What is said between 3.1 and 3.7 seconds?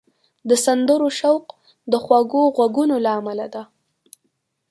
امله دی